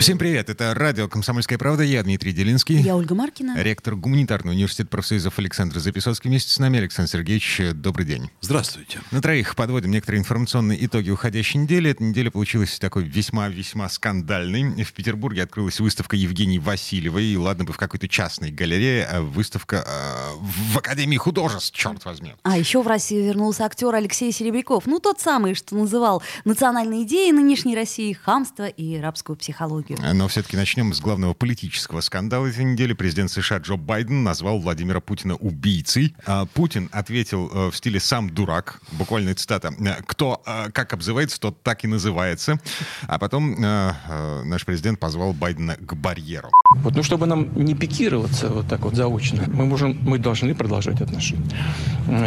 Всем 0.00 0.16
привет, 0.16 0.48
это 0.48 0.72
радио 0.72 1.08
«Комсомольская 1.08 1.58
правда», 1.58 1.82
я 1.82 2.02
Дмитрий 2.02 2.32
Делинский. 2.32 2.80
Я 2.80 2.96
Ольга 2.96 3.14
Маркина. 3.14 3.62
Ректор 3.62 3.96
Гуманитарного 3.96 4.54
университета 4.54 4.88
профсоюзов 4.88 5.38
Александр 5.38 5.78
Записоцкий. 5.78 6.30
Вместе 6.30 6.50
с 6.50 6.58
нами 6.58 6.78
Александр 6.78 7.10
Сергеевич, 7.10 7.60
добрый 7.74 8.06
день. 8.06 8.30
Здравствуйте. 8.40 9.00
На 9.10 9.20
троих 9.20 9.54
подводим 9.54 9.90
некоторые 9.90 10.20
информационные 10.20 10.86
итоги 10.86 11.10
уходящей 11.10 11.60
недели. 11.60 11.90
Эта 11.90 12.02
неделя 12.02 12.30
получилась 12.30 12.78
такой 12.78 13.04
весьма-весьма 13.04 13.90
скандальной. 13.90 14.84
В 14.84 14.92
Петербурге 14.94 15.42
открылась 15.42 15.78
выставка 15.80 16.16
Евгении 16.16 16.56
Васильевой. 16.56 17.26
И 17.26 17.36
ладно 17.36 17.64
бы 17.64 17.74
в 17.74 17.76
какой-то 17.76 18.08
частной 18.08 18.50
галерее, 18.50 19.04
а 19.04 19.20
выставка 19.20 19.84
э, 19.86 20.70
в 20.72 20.78
Академии 20.78 21.18
художеств, 21.18 21.76
черт 21.76 22.02
возьми. 22.06 22.32
А 22.42 22.56
еще 22.56 22.80
в 22.80 22.86
Россию 22.86 23.26
вернулся 23.26 23.66
актер 23.66 23.94
Алексей 23.94 24.32
Серебряков. 24.32 24.86
Ну, 24.86 24.98
тот 24.98 25.20
самый, 25.20 25.54
что 25.54 25.76
называл 25.76 26.22
национальной 26.46 27.02
идеей 27.02 27.32
нынешней 27.32 27.76
России 27.76 28.14
хамство 28.14 28.66
и 28.66 28.98
рабскую 28.98 29.36
психологию. 29.36 29.89
Но 30.12 30.28
все-таки 30.28 30.56
начнем 30.56 30.92
с 30.92 31.00
главного 31.00 31.34
политического 31.34 32.00
скандала 32.00 32.46
этой 32.46 32.64
недели. 32.64 32.92
Президент 32.92 33.30
США 33.30 33.58
Джо 33.58 33.76
Байден 33.76 34.22
назвал 34.22 34.60
Владимира 34.60 35.00
Путина 35.00 35.34
убийцей. 35.36 36.14
А 36.26 36.46
Путин 36.46 36.88
ответил 36.92 37.50
э, 37.52 37.70
в 37.70 37.76
стиле 37.76 38.00
«сам 38.00 38.30
дурак». 38.30 38.80
Буквальная 38.92 39.34
цитата. 39.34 39.72
«Кто 40.06 40.42
э, 40.46 40.70
как 40.72 40.92
обзывается, 40.92 41.40
тот 41.40 41.62
так 41.62 41.84
и 41.84 41.86
называется». 41.86 42.60
А 43.06 43.18
потом 43.18 43.54
э, 43.62 44.42
наш 44.44 44.64
президент 44.64 44.98
позвал 44.98 45.32
Байдена 45.32 45.76
к 45.76 45.94
барьеру. 45.94 46.50
Вот, 46.76 46.94
ну, 46.94 47.02
чтобы 47.02 47.26
нам 47.26 47.48
не 47.54 47.74
пикироваться 47.74 48.48
вот 48.48 48.68
так 48.68 48.80
вот 48.80 48.94
заочно, 48.94 49.44
мы 49.48 49.66
можем, 49.66 49.98
мы 50.02 50.18
должны 50.18 50.54
продолжать 50.54 51.00
отношения. 51.00 51.50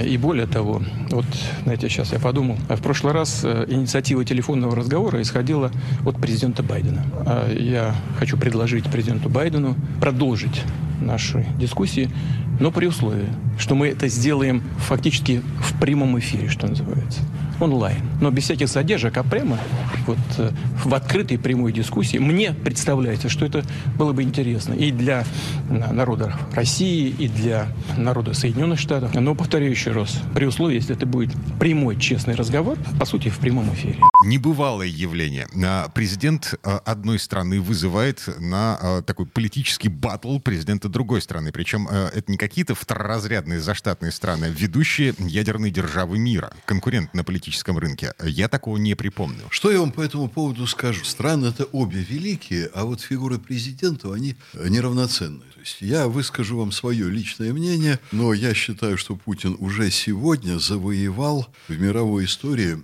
И 0.05 0.17
более 0.17 0.47
того, 0.47 0.81
вот, 1.09 1.25
знаете, 1.63 1.89
сейчас 1.89 2.11
я 2.11 2.19
подумал, 2.19 2.57
в 2.69 2.81
прошлый 2.81 3.13
раз 3.13 3.43
инициатива 3.43 4.25
телефонного 4.25 4.75
разговора 4.75 5.21
исходила 5.21 5.71
от 6.05 6.17
президента 6.17 6.63
Байдена. 6.63 7.05
Я 7.57 7.95
хочу 8.17 8.37
предложить 8.37 8.85
президенту 8.85 9.29
Байдену 9.29 9.75
продолжить 9.99 10.63
наши 11.01 11.45
дискуссии, 11.59 12.09
но 12.59 12.71
при 12.71 12.87
условии, 12.87 13.27
что 13.57 13.75
мы 13.75 13.87
это 13.87 14.07
сделаем 14.07 14.63
фактически 14.77 15.41
в 15.59 15.79
прямом 15.79 16.17
эфире, 16.19 16.49
что 16.49 16.67
называется 16.67 17.21
онлайн. 17.63 18.01
Но 18.21 18.31
без 18.31 18.43
всяких 18.43 18.67
задержек, 18.67 19.17
а 19.17 19.23
прямо 19.23 19.57
вот 20.05 20.17
э, 20.37 20.51
в 20.83 20.93
открытой 20.93 21.37
прямой 21.37 21.71
дискуссии. 21.71 22.17
Мне 22.17 22.53
представляется, 22.53 23.29
что 23.29 23.45
это 23.45 23.63
было 23.97 24.13
бы 24.13 24.23
интересно 24.23 24.73
и 24.73 24.91
для 24.91 25.25
народа 25.69 26.35
России, 26.53 27.09
и 27.09 27.27
для 27.27 27.67
народа 27.97 28.33
Соединенных 28.33 28.79
Штатов. 28.79 29.13
Но, 29.13 29.35
повторяю 29.35 29.71
еще 29.71 29.91
раз, 29.91 30.21
при 30.35 30.45
условии, 30.45 30.75
если 30.75 30.95
это 30.95 31.05
будет 31.05 31.33
прямой, 31.59 31.99
честный 31.99 32.35
разговор, 32.35 32.77
по 32.99 33.05
сути, 33.05 33.29
в 33.29 33.39
прямом 33.39 33.73
эфире. 33.73 33.97
Небывалое 34.25 34.87
явление. 34.87 35.47
А, 35.65 35.89
президент 35.89 36.55
а, 36.63 36.79
одной 36.85 37.19
страны 37.19 37.61
вызывает 37.61 38.23
на 38.39 39.01
такой 39.05 39.25
политический 39.25 39.89
батл 39.89 40.39
президента 40.39 40.89
другой 40.89 41.21
страны. 41.21 41.51
Причем 41.51 41.87
это 41.87 42.31
не 42.31 42.37
какие-то 42.37 42.75
второразрядные 42.75 43.59
заштатные 43.59 44.11
страны, 44.11 44.45
а 44.45 44.49
ведущие 44.49 45.13
ядерные 45.17 45.71
державы 45.71 46.17
мира, 46.17 46.51
конкурент 46.65 47.13
на 47.13 47.23
политическом 47.23 47.52
политическом 47.53 47.77
рынке. 47.77 48.13
Я 48.23 48.47
такого 48.47 48.77
не 48.77 48.95
припомню. 48.95 49.43
Что 49.49 49.71
я 49.71 49.79
вам 49.79 49.91
по 49.91 50.01
этому 50.01 50.27
поводу 50.27 50.67
скажу? 50.67 51.05
Страны 51.05 51.47
это 51.47 51.65
обе 51.65 52.01
великие, 52.01 52.69
а 52.73 52.85
вот 52.85 53.01
фигуры 53.01 53.37
президента, 53.37 54.13
они 54.13 54.35
неравноценны. 54.53 55.41
То 55.53 55.59
есть 55.59 55.77
я 55.81 56.07
выскажу 56.07 56.57
вам 56.57 56.71
свое 56.71 57.09
личное 57.09 57.53
мнение, 57.53 57.99
но 58.11 58.33
я 58.33 58.53
считаю, 58.53 58.97
что 58.97 59.15
Путин 59.15 59.55
уже 59.59 59.91
сегодня 59.91 60.59
завоевал 60.59 61.47
в 61.67 61.79
мировой 61.79 62.25
истории 62.25 62.77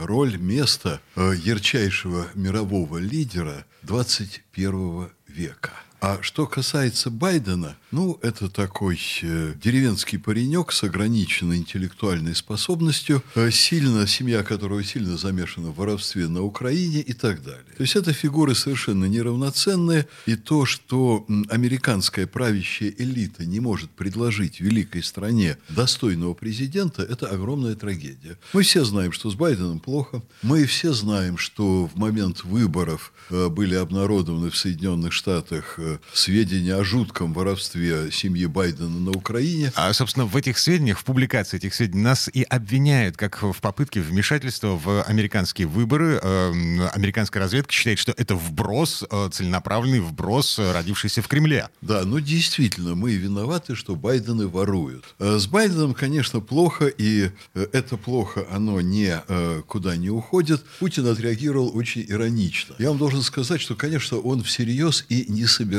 роль, 0.00 0.36
место 0.36 1.00
э, 1.16 1.32
ярчайшего 1.44 2.28
мирового 2.34 2.98
лидера 2.98 3.64
21 3.82 5.08
века. 5.28 5.72
А 6.00 6.18
что 6.22 6.46
касается 6.46 7.10
Байдена, 7.10 7.76
ну, 7.90 8.20
это 8.22 8.48
такой 8.48 9.00
э, 9.22 9.54
деревенский 9.60 10.18
паренек 10.18 10.70
с 10.70 10.84
ограниченной 10.84 11.56
интеллектуальной 11.56 12.36
способностью, 12.36 13.22
э, 13.34 13.50
сильно, 13.50 14.06
семья 14.06 14.44
которого 14.44 14.84
сильно 14.84 15.16
замешана 15.16 15.70
в 15.70 15.76
воровстве 15.76 16.28
на 16.28 16.42
Украине 16.42 17.00
и 17.00 17.12
так 17.14 17.42
далее. 17.42 17.64
То 17.76 17.82
есть 17.82 17.96
это 17.96 18.12
фигуры 18.12 18.54
совершенно 18.54 19.06
неравноценные, 19.06 20.06
и 20.26 20.36
то, 20.36 20.66
что 20.66 21.26
американская 21.48 22.28
правящая 22.28 22.94
элита 22.96 23.44
не 23.44 23.58
может 23.58 23.90
предложить 23.90 24.60
великой 24.60 25.02
стране 25.02 25.56
достойного 25.68 26.34
президента, 26.34 27.02
это 27.02 27.26
огромная 27.26 27.74
трагедия. 27.74 28.38
Мы 28.52 28.62
все 28.62 28.84
знаем, 28.84 29.10
что 29.10 29.30
с 29.30 29.34
Байденом 29.34 29.80
плохо. 29.80 30.22
Мы 30.42 30.64
все 30.66 30.92
знаем, 30.92 31.38
что 31.38 31.86
в 31.86 31.96
момент 31.96 32.44
выборов 32.44 33.12
э, 33.30 33.48
были 33.48 33.74
обнародованы 33.74 34.50
в 34.50 34.56
Соединенных 34.56 35.12
Штатах 35.12 35.74
э, 35.78 35.87
сведения 36.12 36.74
о 36.74 36.84
жутком 36.84 37.32
воровстве 37.32 38.10
семьи 38.12 38.46
Байдена 38.46 38.88
на 38.88 39.10
Украине. 39.12 39.72
А, 39.74 39.92
собственно, 39.92 40.26
в 40.26 40.36
этих 40.36 40.58
сведениях, 40.58 40.98
в 40.98 41.04
публикации 41.04 41.56
этих 41.56 41.74
сведений 41.74 42.02
нас 42.02 42.28
и 42.32 42.42
обвиняют, 42.42 43.16
как 43.16 43.42
в 43.42 43.60
попытке 43.60 44.00
вмешательства 44.00 44.76
в 44.76 45.02
американские 45.02 45.66
выборы. 45.66 46.20
Э, 46.22 46.50
американская 46.92 47.42
разведка 47.42 47.72
считает, 47.72 47.98
что 47.98 48.12
это 48.16 48.34
вброс, 48.34 49.04
э, 49.10 49.28
целенаправленный 49.32 50.00
вброс, 50.00 50.58
э, 50.58 50.72
родившийся 50.72 51.22
в 51.22 51.28
Кремле. 51.28 51.68
Да, 51.80 52.04
ну 52.04 52.20
действительно, 52.20 52.94
мы 52.94 53.14
виноваты, 53.14 53.74
что 53.74 53.94
Байдены 53.94 54.46
воруют. 54.46 55.14
С 55.18 55.46
Байденом, 55.46 55.94
конечно, 55.94 56.40
плохо, 56.40 56.86
и 56.86 57.30
это 57.54 57.96
плохо, 57.96 58.46
оно 58.50 58.80
никуда 58.80 59.96
не 59.96 60.10
уходит. 60.10 60.64
Путин 60.78 61.06
отреагировал 61.06 61.76
очень 61.76 62.04
иронично. 62.08 62.74
Я 62.78 62.88
вам 62.88 62.98
должен 62.98 63.22
сказать, 63.22 63.60
что, 63.60 63.74
конечно, 63.74 64.18
он 64.18 64.42
всерьез 64.42 65.04
и 65.08 65.26
не 65.28 65.46
собирался 65.46 65.77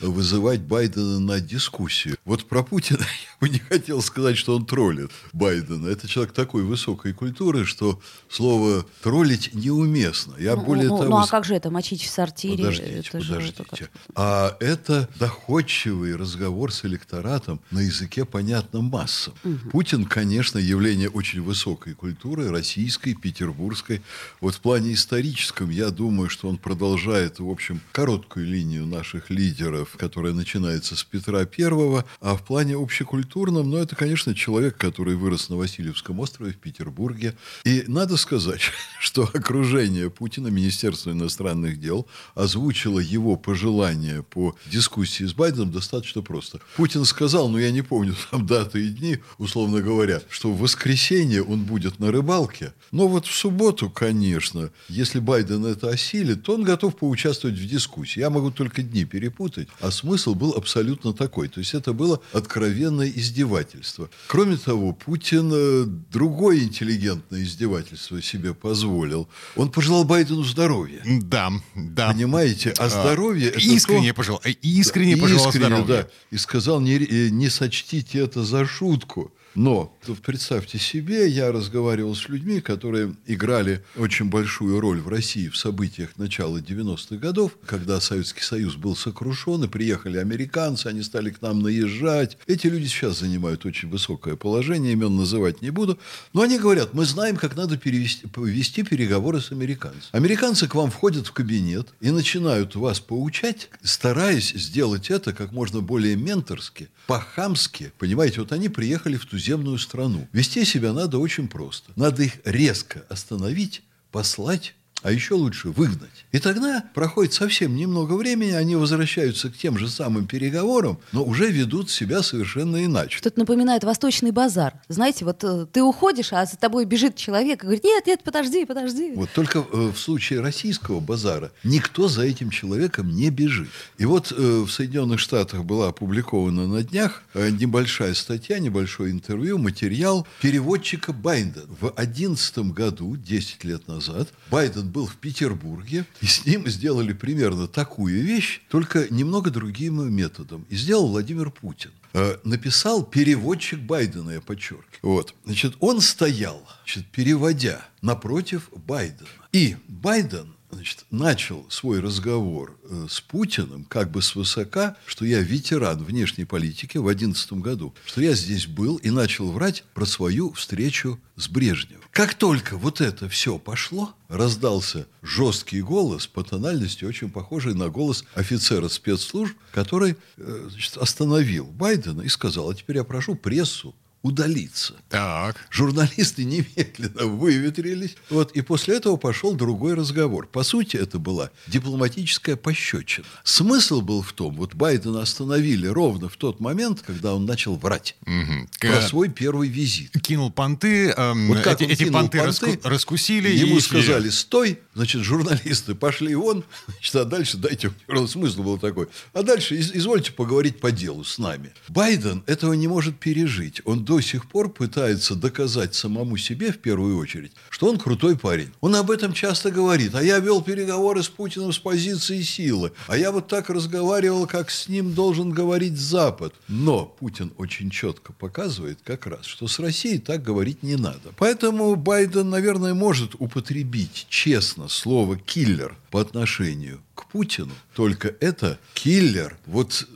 вызывать 0.00 0.60
Байдена 0.60 1.20
на 1.20 1.40
дискуссию. 1.40 2.16
Вот 2.24 2.44
про 2.46 2.62
Путина 2.62 3.00
я 3.00 3.36
бы 3.40 3.48
не 3.48 3.58
хотел 3.58 4.02
сказать, 4.02 4.36
что 4.36 4.56
он 4.56 4.66
троллит 4.66 5.10
Байдена. 5.32 5.88
Это 5.88 6.08
человек 6.08 6.32
такой 6.32 6.62
высокой 6.62 7.12
культуры, 7.12 7.64
что 7.64 8.00
слово 8.28 8.86
«троллить» 9.02 9.54
неуместно. 9.54 10.34
Я 10.38 10.56
ну, 10.56 10.64
более 10.64 10.88
ну, 10.88 10.98
того... 10.98 11.10
ну 11.10 11.16
а 11.18 11.26
как 11.26 11.44
же 11.44 11.54
это, 11.54 11.70
мочить 11.70 12.02
в 12.02 12.10
сортире? 12.10 12.56
Подождите, 12.56 12.98
это 12.98 13.18
подождите. 13.18 13.64
Же, 13.76 13.88
а 14.14 14.56
это 14.60 15.08
доходчивый 15.18 16.16
разговор 16.16 16.72
с 16.72 16.84
электоратом 16.84 17.60
на 17.70 17.80
языке, 17.80 18.24
понятном 18.24 18.86
массам. 18.86 19.34
Угу. 19.44 19.70
Путин, 19.70 20.04
конечно, 20.04 20.58
явление 20.58 21.08
очень 21.08 21.42
высокой 21.42 21.94
культуры, 21.94 22.50
российской, 22.50 23.14
петербургской. 23.14 24.02
Вот 24.40 24.54
в 24.54 24.60
плане 24.60 24.94
историческом, 24.94 25.70
я 25.70 25.90
думаю, 25.90 26.28
что 26.28 26.48
он 26.48 26.56
продолжает, 26.58 27.38
в 27.38 27.48
общем, 27.48 27.80
короткую 27.92 28.46
линию 28.46 28.86
наших 28.86 29.25
лидеров, 29.30 29.96
которая 29.98 30.32
начинается 30.32 30.96
с 30.96 31.04
Петра 31.04 31.44
Первого, 31.44 32.04
а 32.20 32.36
в 32.36 32.44
плане 32.44 32.76
общекультурном, 32.76 33.70
ну, 33.70 33.78
это, 33.78 33.96
конечно, 33.96 34.34
человек, 34.34 34.76
который 34.76 35.16
вырос 35.16 35.48
на 35.48 35.56
Васильевском 35.56 36.20
острове 36.20 36.52
в 36.52 36.58
Петербурге. 36.58 37.36
И 37.64 37.84
надо 37.86 38.16
сказать, 38.16 38.60
что 39.00 39.24
окружение 39.32 40.10
Путина, 40.10 40.48
Министерство 40.48 41.10
иностранных 41.10 41.80
дел, 41.80 42.06
озвучило 42.34 42.98
его 42.98 43.36
пожелания 43.36 44.22
по 44.22 44.56
дискуссии 44.66 45.24
с 45.24 45.34
Байденом 45.34 45.72
достаточно 45.72 46.22
просто. 46.22 46.60
Путин 46.76 47.04
сказал, 47.04 47.48
ну, 47.48 47.58
я 47.58 47.70
не 47.70 47.82
помню 47.82 48.14
там 48.30 48.46
даты 48.46 48.86
и 48.86 48.88
дни, 48.88 49.18
условно 49.38 49.80
говоря, 49.80 50.22
что 50.28 50.52
в 50.52 50.58
воскресенье 50.58 51.42
он 51.42 51.64
будет 51.64 51.98
на 51.98 52.10
рыбалке, 52.10 52.72
но 52.92 53.08
вот 53.08 53.26
в 53.26 53.34
субботу, 53.34 53.90
конечно, 53.90 54.70
если 54.88 55.18
Байден 55.18 55.64
это 55.66 55.90
осилит, 55.90 56.42
то 56.42 56.54
он 56.54 56.62
готов 56.62 56.96
поучаствовать 56.96 57.56
в 57.56 57.66
дискуссии. 57.66 58.20
Я 58.20 58.30
могу 58.30 58.50
только 58.50 58.82
дни 58.82 59.04
перепутать, 59.16 59.68
а 59.80 59.90
смысл 59.90 60.34
был 60.34 60.52
абсолютно 60.52 61.14
такой. 61.14 61.48
То 61.48 61.60
есть 61.60 61.72
это 61.72 61.94
было 61.94 62.20
откровенное 62.34 63.08
издевательство. 63.08 64.10
Кроме 64.26 64.58
того, 64.58 64.92
Путин 64.92 65.50
э, 65.54 65.84
другое 66.12 66.58
интеллигентное 66.64 67.42
издевательство 67.42 68.20
себе 68.20 68.52
позволил. 68.52 69.26
Он 69.56 69.70
пожелал 69.70 70.04
Байдену 70.04 70.42
здоровья. 70.42 71.00
Да, 71.06 71.50
да. 71.74 72.12
Понимаете? 72.12 72.74
А, 72.76 72.84
а 72.84 72.88
здоровье... 72.90 73.52
А, 73.56 73.58
искренне 73.58 74.10
то... 74.10 74.16
пожелал. 74.16 74.42
Искренне 74.60 75.16
да, 75.16 75.22
пожелал 75.22 75.46
искренне, 75.46 75.66
здоровья. 75.66 76.02
Да. 76.02 76.08
И 76.30 76.36
сказал, 76.36 76.80
не, 76.80 76.96
э, 76.98 77.28
не 77.30 77.48
сочтите 77.48 78.18
это 78.18 78.44
за 78.44 78.66
шутку. 78.66 79.32
Но 79.56 79.96
представьте 80.22 80.78
себе, 80.78 81.28
я 81.28 81.50
разговаривал 81.50 82.14
с 82.14 82.28
людьми, 82.28 82.60
которые 82.60 83.16
играли 83.26 83.82
очень 83.96 84.26
большую 84.26 84.80
роль 84.80 85.00
в 85.00 85.08
России 85.08 85.48
в 85.48 85.56
событиях 85.56 86.18
начала 86.18 86.58
90-х 86.58 87.16
годов, 87.16 87.52
когда 87.64 87.98
Советский 88.00 88.42
Союз 88.42 88.76
был 88.76 88.94
сокрушен, 88.94 89.64
и 89.64 89.68
приехали 89.68 90.18
американцы, 90.18 90.88
они 90.88 91.02
стали 91.02 91.30
к 91.30 91.40
нам 91.40 91.60
наезжать. 91.60 92.36
Эти 92.46 92.66
люди 92.66 92.86
сейчас 92.86 93.20
занимают 93.20 93.64
очень 93.64 93.88
высокое 93.88 94.36
положение, 94.36 94.92
имен 94.92 95.16
называть 95.16 95.62
не 95.62 95.70
буду. 95.70 95.98
Но 96.34 96.42
они 96.42 96.58
говорят, 96.58 96.92
мы 96.92 97.06
знаем, 97.06 97.36
как 97.36 97.56
надо 97.56 97.78
перевести, 97.78 98.26
вести 98.36 98.82
переговоры 98.82 99.40
с 99.40 99.52
американцами. 99.52 100.10
Американцы 100.12 100.68
к 100.68 100.74
вам 100.74 100.90
входят 100.90 101.26
в 101.26 101.32
кабинет 101.32 101.94
и 102.00 102.10
начинают 102.10 102.76
вас 102.76 103.00
поучать, 103.00 103.70
стараясь 103.82 104.52
сделать 104.52 105.10
это 105.10 105.32
как 105.32 105.52
можно 105.52 105.80
более 105.80 106.14
менторски, 106.14 106.88
по-хамски. 107.06 107.92
Понимаете, 107.98 108.40
вот 108.40 108.52
они 108.52 108.68
приехали 108.68 109.16
в 109.16 109.26
туземную 109.46 109.78
страну. 109.78 110.26
Вести 110.32 110.64
себя 110.64 110.92
надо 110.92 111.18
очень 111.18 111.46
просто. 111.48 111.92
Надо 111.94 112.24
их 112.24 112.32
резко 112.44 113.06
остановить, 113.08 113.82
послать 114.10 114.74
а 115.02 115.12
еще 115.12 115.34
лучше 115.34 115.68
выгнать. 115.68 116.24
И 116.32 116.38
тогда 116.38 116.84
проходит 116.94 117.32
совсем 117.32 117.76
немного 117.76 118.14
времени, 118.14 118.50
они 118.50 118.76
возвращаются 118.76 119.50
к 119.50 119.56
тем 119.56 119.78
же 119.78 119.88
самым 119.88 120.26
переговорам, 120.26 120.98
но 121.12 121.22
уже 121.22 121.50
ведут 121.50 121.90
себя 121.90 122.22
совершенно 122.22 122.84
иначе. 122.84 123.18
Что-то 123.18 123.38
напоминает 123.38 123.84
восточный 123.84 124.32
базар. 124.32 124.74
Знаете, 124.88 125.24
вот 125.24 125.44
э, 125.44 125.66
ты 125.70 125.82
уходишь, 125.82 126.32
а 126.32 126.44
за 126.44 126.56
тобой 126.56 126.86
бежит 126.86 127.16
человек 127.16 127.62
и 127.62 127.66
говорит, 127.66 127.84
нет, 127.84 128.06
нет, 128.06 128.22
подожди, 128.24 128.64
подожди. 128.64 129.12
Вот 129.14 129.30
только 129.30 129.60
э, 129.60 129.92
в 129.94 129.98
случае 129.98 130.40
российского 130.40 131.00
базара 131.00 131.52
никто 131.62 132.08
за 132.08 132.22
этим 132.22 132.50
человеком 132.50 133.14
не 133.14 133.30
бежит. 133.30 133.68
И 133.98 134.06
вот 134.06 134.32
э, 134.32 134.34
в 134.36 134.70
Соединенных 134.70 135.20
Штатах 135.20 135.64
была 135.64 135.88
опубликована 135.88 136.66
на 136.66 136.82
днях 136.82 137.22
небольшая 137.34 138.14
статья, 138.14 138.58
небольшое 138.58 139.12
интервью, 139.12 139.58
материал 139.58 140.26
переводчика 140.40 141.12
Байдена. 141.12 141.66
В 141.80 141.92
2011 141.94 142.58
году, 142.72 143.16
10 143.16 143.64
лет 143.64 143.86
назад, 143.88 144.28
Байден 144.50 144.85
был 144.88 145.06
в 145.06 145.16
Петербурге, 145.16 146.06
и 146.20 146.26
с 146.26 146.46
ним 146.46 146.66
сделали 146.68 147.12
примерно 147.12 147.68
такую 147.68 148.22
вещь, 148.22 148.60
только 148.68 149.06
немного 149.10 149.50
другим 149.50 150.12
методом. 150.12 150.66
И 150.68 150.76
сделал 150.76 151.08
Владимир 151.08 151.50
Путин. 151.50 151.90
Э, 152.12 152.38
написал 152.44 153.04
переводчик 153.04 153.78
Байдена, 153.78 154.30
я 154.30 154.40
подчеркиваю. 154.40 154.98
Вот. 155.02 155.34
Значит, 155.44 155.76
он 155.80 156.00
стоял, 156.00 156.66
значит, 156.84 157.06
переводя 157.08 157.86
напротив 158.00 158.70
Байдена. 158.74 159.28
И 159.52 159.76
Байден 159.86 160.55
значит, 160.70 161.04
начал 161.10 161.66
свой 161.70 162.00
разговор 162.00 162.78
э, 162.84 163.06
с 163.08 163.20
Путиным 163.20 163.84
как 163.84 164.10
бы 164.10 164.22
свысока, 164.22 164.96
что 165.06 165.24
я 165.24 165.40
ветеран 165.40 166.02
внешней 166.02 166.44
политики 166.44 166.98
в 166.98 167.04
2011 167.04 167.52
году, 167.54 167.94
что 168.04 168.20
я 168.20 168.34
здесь 168.34 168.66
был 168.66 168.96
и 168.96 169.10
начал 169.10 169.50
врать 169.50 169.84
про 169.94 170.06
свою 170.06 170.52
встречу 170.52 171.20
с 171.36 171.48
Брежневым. 171.48 172.02
Как 172.10 172.34
только 172.34 172.76
вот 172.76 173.00
это 173.00 173.28
все 173.28 173.58
пошло, 173.58 174.14
раздался 174.28 175.06
жесткий 175.22 175.82
голос 175.82 176.26
по 176.26 176.42
тональности, 176.42 177.04
очень 177.04 177.30
похожий 177.30 177.74
на 177.74 177.88
голос 177.88 178.24
офицера 178.34 178.88
спецслужб, 178.88 179.54
который 179.72 180.16
э, 180.36 180.68
значит, 180.70 180.96
остановил 180.96 181.66
Байдена 181.66 182.22
и 182.22 182.28
сказал, 182.28 182.70
а 182.70 182.74
теперь 182.74 182.96
я 182.96 183.04
прошу 183.04 183.34
прессу 183.34 183.94
удалиться. 184.26 184.94
Так. 185.08 185.56
Журналисты 185.70 186.44
немедленно 186.54 187.26
выветрились. 187.26 188.16
Вот, 188.30 188.52
и 188.52 188.60
после 188.60 188.96
этого 188.96 189.16
пошел 189.16 189.54
другой 189.54 189.94
разговор. 189.94 190.46
По 190.46 190.62
сути, 190.64 190.96
это 190.96 191.18
была 191.18 191.50
дипломатическая 191.66 192.56
пощечина. 192.56 193.26
Смысл 193.44 194.00
был 194.00 194.22
в 194.22 194.32
том, 194.32 194.54
вот 194.56 194.74
Байдена 194.74 195.22
остановили 195.22 195.86
ровно 195.86 196.28
в 196.28 196.36
тот 196.36 196.60
момент, 196.60 197.02
когда 197.06 197.34
он 197.34 197.46
начал 197.46 197.76
врать 197.76 198.16
Угу. 198.26 198.68
про 198.80 199.00
свой 199.02 199.28
первый 199.28 199.68
визит. 199.68 200.12
Кинул 200.22 200.50
понты, 200.50 201.10
эм, 201.10 201.48
Вот 201.48 201.60
как 201.60 201.80
эти, 201.80 201.92
эти 201.92 202.10
понты, 202.10 202.38
понты, 202.38 202.66
раску- 202.66 202.88
раскусили. 202.88 203.48
Ему 203.48 203.78
и 203.78 203.80
сказали, 203.80 204.28
стой, 204.30 204.80
значит, 204.94 205.22
журналисты 205.22 205.94
пошли 205.94 206.34
вон, 206.34 206.64
значит, 206.88 207.14
а 207.16 207.24
дальше 207.24 207.56
дайте, 207.56 207.92
смысл 208.28 208.62
был 208.62 208.78
такой, 208.78 209.06
а 209.32 209.42
дальше 209.42 209.76
из- 209.76 209.92
извольте 209.94 210.32
поговорить 210.32 210.80
по 210.80 210.90
делу 210.90 211.24
с 211.24 211.38
нами. 211.38 211.72
Байден 211.88 212.42
этого 212.46 212.72
не 212.74 212.88
может 212.88 213.18
пережить. 213.18 213.80
Он 213.84 214.04
до 214.04 214.15
сих 214.20 214.48
пор 214.48 214.72
пытается 214.72 215.34
доказать 215.34 215.94
самому 215.94 216.36
себе, 216.36 216.72
в 216.72 216.78
первую 216.78 217.18
очередь, 217.18 217.52
что 217.70 217.88
он 217.88 217.98
крутой 217.98 218.36
парень. 218.36 218.70
Он 218.80 218.94
об 218.96 219.10
этом 219.10 219.32
часто 219.32 219.70
говорит. 219.70 220.14
А 220.14 220.22
я 220.22 220.38
вел 220.38 220.62
переговоры 220.62 221.22
с 221.22 221.28
Путиным 221.28 221.72
с 221.72 221.78
позиции 221.78 222.42
силы. 222.42 222.92
А 223.06 223.16
я 223.16 223.32
вот 223.32 223.48
так 223.48 223.70
разговаривал, 223.70 224.46
как 224.46 224.70
с 224.70 224.88
ним 224.88 225.14
должен 225.14 225.50
говорить 225.50 225.98
Запад. 225.98 226.54
Но 226.68 227.04
Путин 227.04 227.52
очень 227.58 227.90
четко 227.90 228.32
показывает 228.32 228.98
как 229.04 229.26
раз, 229.26 229.44
что 229.46 229.68
с 229.68 229.78
Россией 229.78 230.18
так 230.18 230.42
говорить 230.42 230.82
не 230.82 230.96
надо. 230.96 231.32
Поэтому 231.36 231.94
Байден, 231.96 232.50
наверное, 232.50 232.94
может 232.94 233.34
употребить 233.38 234.26
честно 234.28 234.88
слово 234.88 235.36
«киллер» 235.36 235.96
по 236.10 236.20
отношению 236.20 237.02
к 237.14 237.26
Путину. 237.26 237.72
Только 237.94 238.34
это 238.40 238.78
киллер, 238.94 239.58
вот 239.66 240.08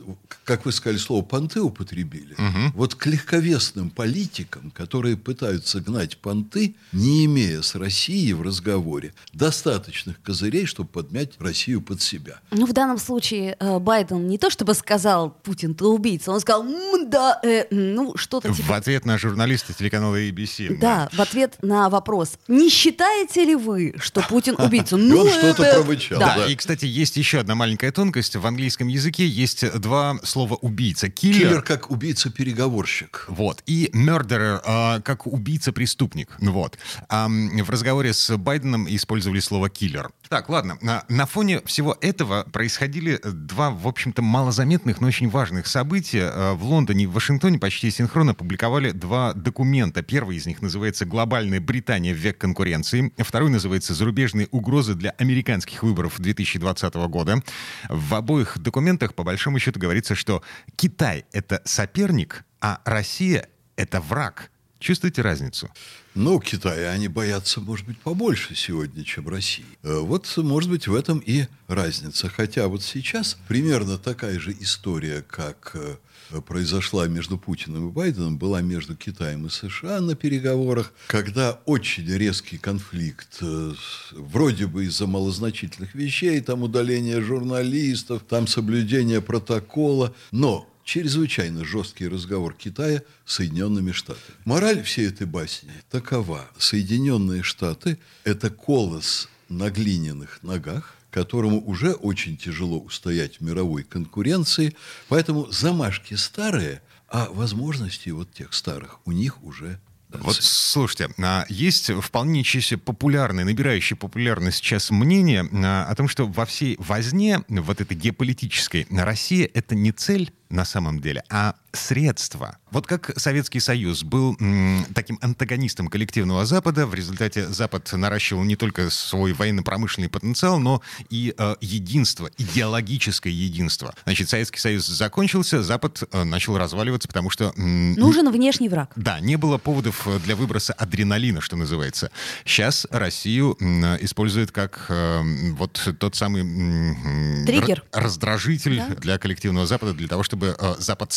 как 0.43 0.65
вы 0.65 0.71
сказали, 0.71 0.97
слово 0.97 1.23
понты 1.23 1.61
употребили, 1.61 2.35
вот 2.73 2.95
к 2.95 3.05
легковесным 3.05 3.90
политикам, 3.91 4.71
которые 4.71 5.17
пытаются 5.17 5.79
гнать 5.81 6.17
понты, 6.17 6.75
не 6.91 7.25
имея 7.25 7.61
с 7.61 7.75
Россией 7.75 8.33
в 8.33 8.41
разговоре 8.41 9.13
достаточных 9.33 10.21
козырей, 10.21 10.65
чтобы 10.65 10.89
подмять 10.89 11.31
Россию 11.39 11.81
под 11.81 12.01
себя. 12.01 12.39
Ну, 12.51 12.65
в 12.65 12.73
данном 12.73 12.97
случае 12.97 13.55
э, 13.59 13.79
Байден 13.79 14.27
не 14.27 14.37
то 14.37 14.49
чтобы 14.49 14.73
сказал, 14.73 15.31
Путин, 15.43 15.75
ты 15.75 15.85
убийца, 15.85 16.31
он 16.31 16.39
сказал, 16.39 16.63
«М, 16.65 17.09
да, 17.09 17.39
э, 17.43 17.65
ну, 17.71 18.15
что-то 18.17 18.51
В 18.51 18.57
типа... 18.57 18.77
ответ 18.77 19.05
на 19.05 19.17
журналиста 19.17 19.73
телеканала 19.73 20.15
ABC. 20.21 20.77
Да, 20.79 21.09
в 21.13 21.19
ответ 21.21 21.57
на 21.61 21.89
вопрос, 21.89 22.33
не 22.47 22.69
считаете 22.69 23.45
ли 23.45 23.55
вы, 23.55 23.93
что 23.99 24.21
Путин 24.21 24.55
убийца? 24.59 24.95
Он 24.95 25.09
что-то 25.29 25.63
это- 25.63 25.81
промычал, 25.81 26.19
Да. 26.19 26.35
Да, 26.37 26.45
и, 26.47 26.55
кстати, 26.55 26.85
есть 26.85 27.17
еще 27.17 27.39
одна 27.39 27.55
маленькая 27.55 27.91
тонкость. 27.91 28.35
В 28.35 28.45
английском 28.45 28.87
языке 28.87 29.27
есть 29.27 29.63
два 29.79 30.17
слова 30.23 30.55
«убийца». 30.55 31.09
Киллер 31.09 31.39
Киллер. 31.49 31.61
как 31.61 31.91
убийца-переговорщик. 31.91 33.25
Вот. 33.27 33.61
И 33.71 33.89
murderer 33.93 34.59
а, 34.65 34.99
как 34.99 35.25
убийца-преступник. 35.25 36.35
Вот. 36.39 36.77
А, 37.07 37.27
м, 37.27 37.63
в 37.63 37.69
разговоре 37.69 38.11
с 38.11 38.35
Байденом 38.35 38.85
использовали 38.93 39.39
слово 39.39 39.69
киллер. 39.69 40.11
Так, 40.27 40.49
ладно. 40.49 40.77
На, 40.81 41.05
на 41.07 41.25
фоне 41.25 41.61
всего 41.63 41.95
этого 42.01 42.43
происходили 42.51 43.21
два, 43.23 43.69
в 43.71 43.87
общем-то, 43.87 44.21
малозаметных, 44.21 44.99
но 44.99 45.07
очень 45.07 45.29
важных 45.29 45.67
события. 45.67 46.29
А, 46.33 46.53
В 46.53 46.65
Лондоне 46.65 47.05
и 47.05 47.07
в 47.07 47.13
Вашингтоне 47.13 47.59
почти 47.59 47.89
синхронно 47.91 48.33
публиковали 48.33 48.91
два 48.91 49.31
документа. 49.33 50.01
Первый 50.01 50.35
из 50.35 50.45
них 50.45 50.61
называется 50.61 51.05
«Глобальная 51.05 51.61
Британия 51.61 52.13
в 52.13 52.17
век 52.17 52.37
конкуренции». 52.37 53.13
Второй 53.19 53.51
называется 53.51 53.93
«Зарубежные 53.93 54.49
угрозы 54.51 54.95
для 54.95 55.11
американских 55.11 55.83
выборов 55.83 56.19
2020 56.19 56.93
года». 57.07 57.41
В 57.87 58.15
обоих 58.15 58.59
документах, 58.59 59.13
по 59.13 59.23
большому 59.23 59.59
счету, 59.59 59.79
говорится, 59.79 60.13
что 60.13 60.43
Китай— 60.75 61.23
это 61.31 61.61
соперник, 61.63 62.43
а 62.59 62.79
Россия— 62.85 63.47
это 63.75 63.99
враг. 64.01 64.51
Чувствуете 64.79 65.21
разницу? 65.21 65.69
Ну, 66.15 66.39
Китая 66.39 66.91
они 66.91 67.07
боятся, 67.07 67.61
может 67.61 67.85
быть, 67.85 67.99
побольше 67.99 68.55
сегодня, 68.55 69.03
чем 69.03 69.29
России. 69.29 69.63
Э, 69.83 69.99
Вот, 69.99 70.27
может 70.37 70.71
быть, 70.71 70.87
в 70.87 70.95
этом 70.95 71.19
и 71.19 71.45
разница. 71.67 72.29
Хотя 72.29 72.67
вот 72.67 72.81
сейчас 72.81 73.37
примерно 73.47 73.99
такая 73.99 74.39
же 74.39 74.51
история, 74.59 75.21
как 75.21 75.75
э, 75.75 76.41
произошла 76.41 77.07
между 77.07 77.37
Путиным 77.37 77.89
и 77.89 77.91
Байденом, 77.91 78.37
была 78.39 78.61
между 78.61 78.95
Китаем 78.95 79.45
и 79.45 79.49
США 79.49 80.01
на 80.01 80.15
переговорах, 80.15 80.93
когда 81.07 81.59
очень 81.65 82.07
резкий 82.07 82.57
конфликт, 82.57 83.37
э, 83.41 83.73
вроде 84.13 84.65
бы 84.65 84.85
из-за 84.85 85.05
малозначительных 85.05 85.93
вещей, 85.93 86.41
там 86.41 86.63
удаление 86.63 87.21
журналистов, 87.21 88.23
там 88.27 88.47
соблюдение 88.47 89.21
протокола, 89.21 90.13
но 90.31 90.67
чрезвычайно 90.83 91.65
жесткий 91.65 92.07
разговор 92.07 92.53
Китая 92.53 93.03
с 93.25 93.35
Соединенными 93.35 93.91
Штатами. 93.91 94.37
Мораль 94.45 94.83
всей 94.83 95.07
этой 95.07 95.27
басни 95.27 95.71
такова. 95.89 96.45
Соединенные 96.57 97.43
Штаты– 97.43 97.97
это 98.23 98.49
колос 98.49 99.29
на 99.49 99.69
глиняных 99.69 100.43
ногах, 100.43 100.95
которому 101.11 101.61
уже 101.61 101.93
очень 101.93 102.37
тяжело 102.37 102.79
устоять 102.79 103.37
в 103.37 103.41
мировой 103.41 103.83
конкуренции, 103.83 104.75
поэтому 105.07 105.51
замашки 105.51 106.13
старые, 106.13 106.81
а 107.09 107.27
возможности 107.31 108.09
вот 108.09 108.31
тех 108.31 108.53
старых 108.53 108.99
у 109.05 109.11
них 109.11 109.43
уже 109.43 109.79
Вот 110.19 110.35
слушайте, 110.35 111.09
а, 111.21 111.45
есть 111.49 111.91
вполне 112.01 112.43
чаще 112.43 112.77
популярное, 112.77 113.45
набирающее 113.45 113.97
популярность 113.97 114.57
сейчас 114.57 114.91
мнение 114.91 115.47
а, 115.53 115.85
о 115.89 115.95
том, 115.95 116.07
что 116.07 116.27
во 116.27 116.45
всей 116.45 116.75
возне, 116.79 117.43
вот 117.47 117.81
этой 117.81 117.95
геополитической, 117.95 118.87
Россия— 118.89 119.49
это 119.53 119.75
не 119.75 119.91
цель 119.91 120.33
на 120.49 120.65
самом 120.65 120.99
деле, 120.99 121.23
а 121.29 121.55
средства. 121.73 122.57
Вот 122.71 122.87
как 122.87 123.11
Советский 123.17 123.59
Союз 123.59 124.03
был 124.03 124.35
м, 124.39 124.85
таким 124.93 125.17
антагонистом 125.21 125.87
коллективного 125.87 126.45
Запада, 126.45 126.85
в 126.85 126.93
результате 126.93 127.47
Запад 127.49 127.89
наращивал 127.93 128.43
не 128.43 128.55
только 128.55 128.89
свой 128.89 129.33
военно-промышленный 129.33 130.09
потенциал, 130.09 130.59
но 130.59 130.81
и 131.09 131.33
э, 131.37 131.55
единство, 131.61 132.29
идеологическое 132.37 133.31
единство. 133.33 133.93
Значит, 134.05 134.29
Советский 134.29 134.59
Союз 134.59 134.85
закончился, 134.87 135.63
Запад 135.63 136.03
э, 136.11 136.23
начал 136.23 136.57
разваливаться, 136.57 137.07
потому 137.07 137.29
что... 137.29 137.53
м, 137.57 137.93
Нужен 137.93 138.31
внешний 138.31 138.69
враг. 138.69 138.91
да, 138.95 139.19
не 139.19 139.35
было 139.37 139.57
поводов 139.57 140.07
э, 140.07 140.19
для 140.19 140.35
выброса 140.35 140.73
адреналина, 140.73 141.41
что 141.41 141.55
называется. 141.55 142.11
Сейчас 142.45 142.87
Россию 142.89 143.57
э, 143.59 143.97
используют 144.01 144.51
как 144.51 144.85
э, 144.89 145.21
вот 145.53 145.95
тот 145.99 146.15
самый 146.15 146.41
м, 146.41 147.45
Триггер. 147.45 147.83
раздражитель 147.91 148.77
Да. 148.77 148.95
для 148.95 149.17
коллективного 149.17 149.65
Запада, 149.67 149.93
для 149.93 150.07
того, 150.07 150.23
чтобы 150.23 150.55
э, 150.57 150.75
Запад 150.79 151.11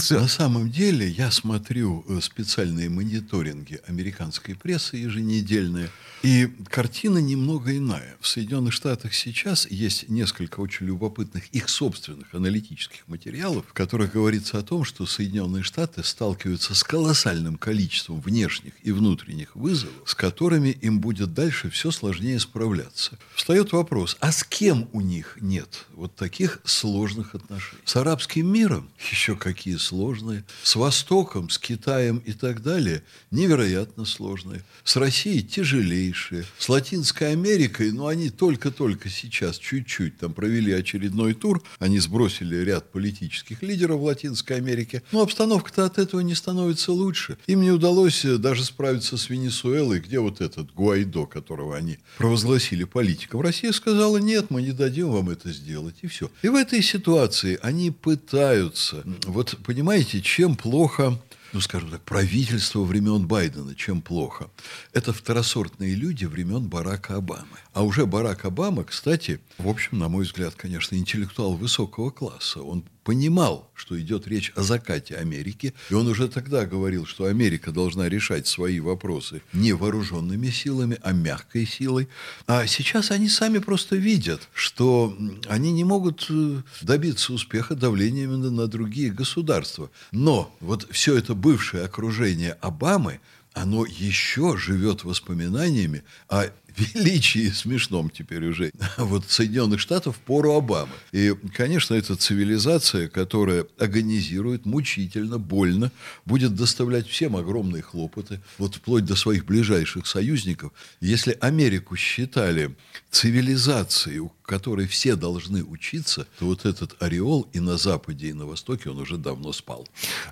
сплотился. 0.00 0.22
На 0.22 0.28
самом 0.28 0.70
деле, 0.70 1.08
я 1.08 1.30
смотрю 1.30 2.04
э, 2.08 2.20
специальные 2.20 2.88
мониторинги 2.88 3.80
американской 3.86 4.54
прессы 4.54 4.96
еженедельные, 4.96 5.90
и 6.22 6.48
картина 6.68 7.18
немного 7.18 7.76
иная. 7.76 8.16
В 8.20 8.26
Соединенных 8.26 8.72
Штатах 8.72 9.14
сейчас 9.14 9.70
есть 9.70 10.08
несколько 10.08 10.60
очень 10.60 10.86
любопытных 10.86 11.46
их 11.48 11.68
собственных 11.68 12.34
аналитических 12.34 13.06
материалов, 13.06 13.64
в 13.68 13.72
которых 13.72 14.12
говорится 14.12 14.58
о 14.58 14.62
том, 14.62 14.84
что 14.84 15.06
Соединенные 15.06 15.62
Штаты 15.62 16.02
сталкиваются 16.02 16.74
с 16.74 16.82
колоссальным 16.82 17.56
количеством 17.56 18.20
внешних 18.20 18.72
и 18.82 18.90
внутренних 18.90 19.54
вызовов, 19.54 19.94
с 20.06 20.14
которыми 20.14 20.70
им 20.70 20.98
будет 20.98 21.34
дальше 21.34 21.70
все 21.70 21.90
сложнее 21.92 22.40
справляться. 22.40 23.18
Встает 23.34 23.72
вопрос, 23.72 24.16
а 24.20 24.32
с 24.32 24.42
кем 24.42 24.88
у 24.92 25.00
них 25.00 25.38
нет 25.40 25.86
вот 25.94 26.16
таких 26.16 26.60
сложных 26.64 27.36
отношений? 27.36 27.82
С 27.84 27.94
арабским 27.94 28.52
миром 28.52 28.88
еще 29.10 29.36
какие 29.36 29.76
сложные. 29.88 30.44
С 30.62 30.76
Востоком, 30.76 31.50
с 31.50 31.58
Китаем 31.58 32.18
и 32.18 32.32
так 32.32 32.62
далее 32.62 33.02
невероятно 33.30 34.04
сложные. 34.04 34.62
С 34.84 34.96
Россией 34.96 35.42
тяжелейшие. 35.42 36.44
С 36.58 36.68
Латинской 36.68 37.32
Америкой, 37.32 37.92
ну, 37.92 38.06
они 38.06 38.30
только-только 38.30 39.08
сейчас 39.08 39.58
чуть-чуть 39.58 40.18
там 40.18 40.32
провели 40.32 40.72
очередной 40.72 41.34
тур. 41.34 41.62
Они 41.78 41.98
сбросили 41.98 42.56
ряд 42.56 42.90
политических 42.92 43.62
лидеров 43.62 44.00
Латинской 44.00 44.56
Америке. 44.56 45.02
Но 45.12 45.22
обстановка-то 45.22 45.84
от 45.84 45.98
этого 45.98 46.20
не 46.20 46.34
становится 46.34 46.92
лучше. 46.92 47.38
Им 47.46 47.62
не 47.62 47.70
удалось 47.70 48.24
э, 48.24 48.36
даже 48.38 48.64
справиться 48.64 49.16
с 49.16 49.30
Венесуэлой, 49.30 50.00
где 50.00 50.20
вот 50.20 50.40
этот 50.40 50.72
Гуайдо, 50.74 51.26
которого 51.26 51.76
они 51.76 51.98
провозгласили 52.18 52.84
политиком. 52.84 53.40
Россия 53.40 53.72
сказала, 53.72 54.18
нет, 54.18 54.50
мы 54.50 54.62
не 54.62 54.72
дадим 54.72 55.10
вам 55.10 55.30
это 55.30 55.50
сделать. 55.52 55.96
И 56.02 56.06
все. 56.06 56.30
И 56.42 56.48
в 56.48 56.54
этой 56.54 56.82
ситуации 56.82 57.58
они 57.62 57.90
пытаются. 57.90 59.02
Вот 59.26 59.56
понимаете, 59.64 59.77
чем 60.20 60.56
плохо 60.56 61.18
ну, 61.52 61.60
скажем 61.60 61.90
так, 61.90 62.02
правительство 62.02 62.80
времен 62.80 63.26
Байдена, 63.26 63.74
чем 63.74 64.02
плохо. 64.02 64.50
Это 64.92 65.12
второсортные 65.12 65.94
люди 65.94 66.26
времен 66.26 66.68
Барака 66.68 67.16
Обамы. 67.16 67.58
А 67.72 67.84
уже 67.84 68.06
Барак 68.06 68.44
Обама, 68.44 68.84
кстати, 68.84 69.40
в 69.56 69.68
общем, 69.68 69.98
на 69.98 70.08
мой 70.08 70.24
взгляд, 70.24 70.54
конечно, 70.54 70.96
интеллектуал 70.96 71.54
высокого 71.54 72.10
класса. 72.10 72.60
Он 72.60 72.84
понимал, 73.08 73.70
что 73.74 73.98
идет 73.98 74.28
речь 74.28 74.52
о 74.54 74.62
закате 74.62 75.14
Америки, 75.16 75.72
и 75.88 75.94
он 75.94 76.08
уже 76.08 76.28
тогда 76.28 76.66
говорил, 76.66 77.06
что 77.06 77.24
Америка 77.24 77.72
должна 77.72 78.06
решать 78.06 78.46
свои 78.46 78.80
вопросы 78.80 79.40
не 79.54 79.72
вооруженными 79.72 80.50
силами, 80.50 80.98
а 81.00 81.12
мягкой 81.12 81.64
силой. 81.64 82.06
А 82.46 82.66
сейчас 82.66 83.10
они 83.10 83.30
сами 83.30 83.60
просто 83.60 83.96
видят, 83.96 84.50
что 84.52 85.16
они 85.48 85.72
не 85.72 85.84
могут 85.84 86.26
э, 86.28 86.60
добиться 86.82 87.32
успеха 87.32 87.74
давлением 87.74 88.42
на 88.54 88.66
другие 88.66 89.10
государства. 89.10 89.90
Но 90.12 90.54
вот 90.60 90.86
все 90.90 91.16
это 91.16 91.34
бывшее 91.34 91.84
окружение 91.84 92.58
Обамы, 92.60 93.20
оно 93.54 93.86
еще 93.86 94.58
живет 94.58 95.04
воспоминаниями 95.04 96.02
о 96.28 96.44
величии 96.76 97.50
смешном 97.50 98.10
теперь 98.10 98.44
уже 98.44 98.70
вот 98.98 99.30
Соединенных 99.30 99.80
Штатов 99.80 100.16
в 100.16 100.20
пору 100.20 100.52
Обамы. 100.52 100.92
И, 101.12 101.34
конечно, 101.54 101.94
это 101.94 102.16
цивилизация, 102.16 103.08
которая 103.08 103.66
агонизирует 103.78 104.66
мучительно, 104.66 105.38
больно, 105.38 105.90
будет 106.24 106.54
доставлять 106.54 107.08
всем 107.08 107.36
огромные 107.36 107.82
хлопоты, 107.82 108.40
вот 108.58 108.76
вплоть 108.76 109.04
до 109.04 109.16
своих 109.16 109.44
ближайших 109.44 110.06
союзников. 110.06 110.72
Если 111.00 111.36
Америку 111.40 111.96
считали 111.96 112.76
цивилизацией, 113.10 114.18
у 114.18 114.32
которой 114.48 114.86
все 114.86 115.14
должны 115.14 115.62
учиться, 115.62 116.26
то 116.38 116.46
вот 116.46 116.64
этот 116.64 117.00
ореол 117.02 117.48
и 117.52 117.60
на 117.60 117.76
Западе, 117.76 118.28
и 118.28 118.32
на 118.32 118.46
Востоке 118.46 118.90
он 118.90 118.98
уже 118.98 119.18
давно 119.18 119.52
спал. 119.52 119.86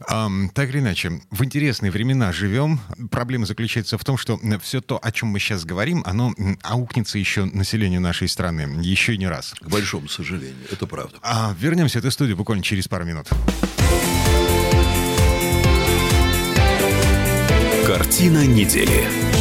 Ам, 0.09 0.51
так 0.55 0.71
или 0.71 0.79
иначе, 0.79 1.21
в 1.31 1.45
интересные 1.45 1.93
времена 1.93 2.33
живем. 2.33 2.81
Проблема 3.11 3.45
заключается 3.47 3.99
в 3.99 4.05
том, 4.05 4.17
что 4.17 4.41
все 4.63 4.81
то, 4.81 4.99
о 5.03 5.13
чем 5.13 5.29
мы 5.29 5.39
сейчас 5.39 5.65
говорим, 5.65 6.03
оно 6.07 6.35
аукнется 6.63 7.19
еще 7.19 7.45
населению 7.45 8.01
нашей 8.01 8.29
страны 8.29 8.69
еще 8.83 9.17
не 9.17 9.27
раз. 9.27 9.55
К 9.61 9.69
большому 9.69 10.09
сожалению, 10.09 10.67
это 10.71 10.87
правда. 10.87 11.19
А 11.23 11.55
вернемся 11.59 11.99
в 11.99 12.05
эту 12.05 12.11
студию 12.11 12.37
буквально 12.37 12.63
через 12.63 12.89
пару 12.89 13.05
минут. 13.05 13.29
Картина 17.87 18.47
недели. 18.47 19.36